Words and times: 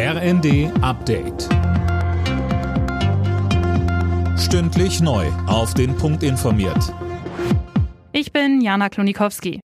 RND 0.00 0.70
Update. 0.80 1.48
Stündlich 4.38 5.00
neu. 5.00 5.26
Auf 5.48 5.74
den 5.74 5.96
Punkt 5.96 6.22
informiert. 6.22 6.94
Ich 8.12 8.32
bin 8.32 8.60
Jana 8.60 8.90
Klonikowski. 8.90 9.58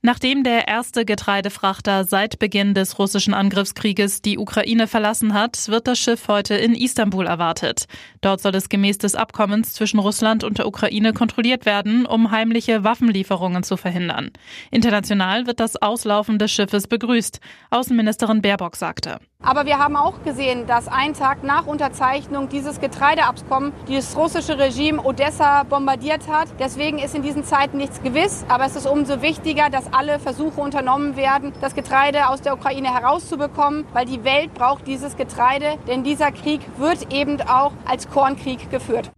Nachdem 0.00 0.44
der 0.44 0.66
erste 0.66 1.04
Getreidefrachter 1.04 2.04
seit 2.04 2.38
Beginn 2.38 2.72
des 2.72 2.98
russischen 2.98 3.34
Angriffskrieges 3.34 4.22
die 4.22 4.38
Ukraine 4.38 4.86
verlassen 4.86 5.34
hat, 5.34 5.68
wird 5.68 5.86
das 5.86 5.98
Schiff 5.98 6.26
heute 6.28 6.54
in 6.54 6.74
Istanbul 6.74 7.26
erwartet. 7.26 7.84
Dort 8.22 8.40
soll 8.40 8.54
es 8.54 8.70
gemäß 8.70 8.96
des 8.96 9.14
Abkommens 9.14 9.74
zwischen 9.74 10.00
Russland 10.00 10.42
und 10.42 10.56
der 10.56 10.66
Ukraine 10.66 11.12
kontrolliert 11.12 11.66
werden, 11.66 12.06
um 12.06 12.30
heimliche 12.30 12.82
Waffenlieferungen 12.82 13.62
zu 13.62 13.76
verhindern. 13.76 14.30
International 14.70 15.46
wird 15.46 15.60
das 15.60 15.76
Auslaufen 15.76 16.38
des 16.38 16.50
Schiffes 16.50 16.86
begrüßt. 16.86 17.40
Außenministerin 17.68 18.40
Baerbock 18.40 18.76
sagte. 18.76 19.18
Aber 19.42 19.64
wir 19.64 19.78
haben 19.78 19.96
auch 19.96 20.22
gesehen, 20.22 20.66
dass 20.66 20.86
ein 20.86 21.14
Tag 21.14 21.42
nach 21.42 21.66
Unterzeichnung 21.66 22.50
dieses 22.50 22.78
Getreideabkommen 22.78 23.72
das 23.88 24.14
russische 24.14 24.58
Regime 24.58 25.02
Odessa 25.02 25.62
bombardiert 25.62 26.28
hat. 26.28 26.48
Deswegen 26.58 26.98
ist 26.98 27.14
in 27.14 27.22
diesen 27.22 27.44
Zeiten 27.44 27.78
nichts 27.78 28.02
gewiss. 28.02 28.44
Aber 28.48 28.66
es 28.66 28.76
ist 28.76 28.86
umso 28.86 29.22
wichtiger, 29.22 29.70
dass 29.70 29.92
alle 29.94 30.18
Versuche 30.18 30.60
unternommen 30.60 31.16
werden, 31.16 31.54
das 31.62 31.74
Getreide 31.74 32.28
aus 32.28 32.42
der 32.42 32.52
Ukraine 32.52 32.92
herauszubekommen, 32.92 33.86
weil 33.94 34.04
die 34.04 34.24
Welt 34.24 34.52
braucht 34.52 34.86
dieses 34.86 35.16
Getreide. 35.16 35.78
Denn 35.86 36.04
dieser 36.04 36.32
Krieg 36.32 36.60
wird 36.76 37.10
eben 37.10 37.40
auch 37.40 37.72
als 37.86 38.10
Kornkrieg 38.10 38.70
geführt. 38.70 39.10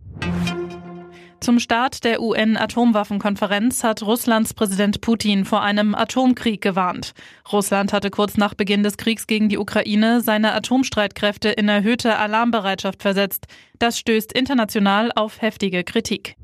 Zum 1.42 1.58
Start 1.58 2.04
der 2.04 2.22
UN-Atomwaffenkonferenz 2.22 3.82
hat 3.82 4.04
Russlands 4.04 4.54
Präsident 4.54 5.00
Putin 5.00 5.44
vor 5.44 5.60
einem 5.60 5.96
Atomkrieg 5.96 6.60
gewarnt. 6.60 7.14
Russland 7.50 7.92
hatte 7.92 8.10
kurz 8.10 8.36
nach 8.36 8.54
Beginn 8.54 8.84
des 8.84 8.96
Kriegs 8.96 9.26
gegen 9.26 9.48
die 9.48 9.58
Ukraine 9.58 10.20
seine 10.20 10.52
Atomstreitkräfte 10.52 11.48
in 11.48 11.68
erhöhte 11.68 12.16
Alarmbereitschaft 12.16 13.02
versetzt. 13.02 13.48
Das 13.80 13.98
stößt 13.98 14.32
international 14.32 15.10
auf 15.16 15.42
heftige 15.42 15.82
Kritik. 15.82 16.36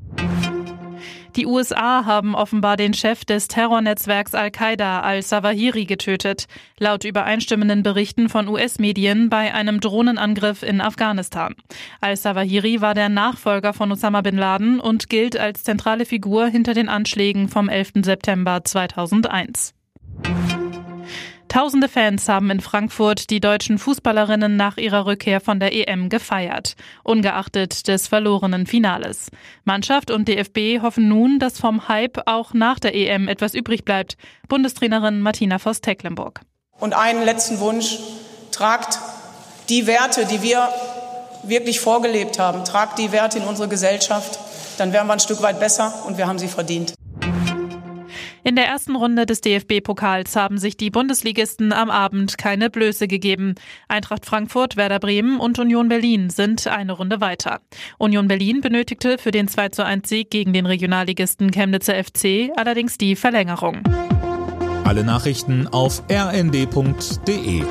Die 1.35 1.45
USA 1.45 2.05
haben 2.05 2.35
offenbar 2.35 2.75
den 2.75 2.93
Chef 2.93 3.23
des 3.23 3.47
Terrornetzwerks 3.47 4.33
Al-Qaida 4.33 5.01
al-Zawahiri 5.01 5.85
getötet, 5.85 6.47
laut 6.79 7.03
übereinstimmenden 7.03 7.83
Berichten 7.83 8.29
von 8.29 8.47
US-Medien 8.47 9.29
bei 9.29 9.53
einem 9.53 9.79
Drohnenangriff 9.79 10.63
in 10.63 10.81
Afghanistan. 10.81 11.55
Al-Zawahiri 12.01 12.81
war 12.81 12.95
der 12.95 13.09
Nachfolger 13.09 13.73
von 13.73 13.91
Osama 13.91 14.21
bin 14.21 14.37
Laden 14.37 14.79
und 14.79 15.09
gilt 15.09 15.37
als 15.37 15.63
zentrale 15.63 16.05
Figur 16.05 16.47
hinter 16.47 16.73
den 16.73 16.89
Anschlägen 16.89 17.47
vom 17.47 17.69
11. 17.69 18.03
September 18.03 18.63
2001. 18.63 19.78
Tausende 21.49 21.89
Fans 21.89 22.29
haben 22.29 22.51
in 22.51 22.61
Frankfurt 22.61 23.31
die 23.31 23.39
deutschen 23.39 23.79
Fußballerinnen 23.79 24.55
nach 24.55 24.77
ihrer 24.77 25.07
Rückkehr 25.07 25.41
von 25.41 25.59
der 25.59 25.73
EM 25.73 26.07
gefeiert, 26.07 26.75
ungeachtet 27.03 27.87
des 27.87 28.07
verlorenen 28.07 28.67
Finales. 28.67 29.31
Mannschaft 29.63 30.11
und 30.11 30.27
DFB 30.27 30.83
hoffen 30.83 31.07
nun, 31.07 31.39
dass 31.39 31.57
vom 31.57 31.87
Hype 31.87 32.21
auch 32.27 32.53
nach 32.53 32.77
der 32.77 32.93
EM 32.93 33.27
etwas 33.27 33.55
übrig 33.55 33.83
bleibt. 33.83 34.15
Bundestrainerin 34.47 35.21
Martina 35.21 35.57
Voss-Tecklenburg. 35.57 36.41
Und 36.79 36.93
einen 36.93 37.25
letzten 37.25 37.59
Wunsch. 37.59 37.97
Tragt 38.51 38.99
die 39.69 39.87
Werte, 39.87 40.27
die 40.27 40.43
wir 40.43 40.69
wirklich 41.43 41.79
vorgelebt 41.79 42.37
haben, 42.37 42.63
tragt 42.63 42.99
die 42.99 43.11
Werte 43.11 43.39
in 43.39 43.45
unsere 43.45 43.67
Gesellschaft. 43.67 44.37
Dann 44.77 44.93
wären 44.93 45.07
wir 45.07 45.13
ein 45.13 45.19
Stück 45.19 45.41
weit 45.41 45.59
besser 45.59 46.03
und 46.05 46.19
wir 46.19 46.27
haben 46.27 46.37
sie 46.37 46.47
verdient. 46.47 46.93
In 48.43 48.55
der 48.55 48.65
ersten 48.65 48.95
Runde 48.95 49.25
des 49.25 49.41
DFB-Pokals 49.41 50.35
haben 50.35 50.57
sich 50.57 50.77
die 50.77 50.89
Bundesligisten 50.89 51.73
am 51.73 51.89
Abend 51.89 52.37
keine 52.37 52.69
Blöße 52.69 53.07
gegeben. 53.07 53.55
Eintracht 53.87 54.25
Frankfurt, 54.25 54.77
Werder 54.77 54.99
Bremen 54.99 55.39
und 55.39 55.59
Union 55.59 55.89
Berlin 55.89 56.29
sind 56.29 56.67
eine 56.67 56.93
Runde 56.93 57.21
weiter. 57.21 57.59
Union 57.97 58.27
Berlin 58.27 58.61
benötigte 58.61 59.17
für 59.17 59.31
den 59.31 59.47
2 59.47 59.69
zu 59.69 59.85
1 59.85 60.07
Sieg 60.07 60.29
gegen 60.29 60.53
den 60.53 60.65
Regionalligisten 60.65 61.51
Chemnitzer 61.51 62.01
FC 62.01 62.51
allerdings 62.55 62.97
die 62.97 63.15
Verlängerung. 63.15 63.83
Alle 64.85 65.03
Nachrichten 65.03 65.67
auf 65.67 66.01
rnd.de 66.09 67.63